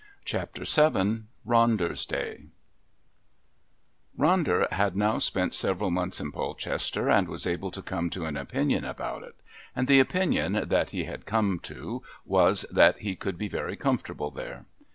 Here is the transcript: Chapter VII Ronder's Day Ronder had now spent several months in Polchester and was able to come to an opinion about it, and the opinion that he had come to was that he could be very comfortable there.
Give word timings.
Chapter 0.25 0.63
VII 0.63 1.25
Ronder's 1.45 2.07
Day 2.07 2.45
Ronder 4.17 4.67
had 4.71 4.95
now 4.95 5.19
spent 5.19 5.53
several 5.53 5.91
months 5.91 6.19
in 6.19 6.31
Polchester 6.31 7.07
and 7.07 7.27
was 7.27 7.45
able 7.45 7.69
to 7.69 7.83
come 7.83 8.09
to 8.09 8.25
an 8.25 8.35
opinion 8.35 8.83
about 8.83 9.21
it, 9.21 9.35
and 9.75 9.87
the 9.87 9.99
opinion 9.99 10.53
that 10.69 10.89
he 10.89 11.03
had 11.03 11.27
come 11.27 11.59
to 11.59 12.01
was 12.25 12.63
that 12.71 12.97
he 13.01 13.15
could 13.15 13.37
be 13.37 13.47
very 13.47 13.75
comfortable 13.75 14.31
there. 14.31 14.65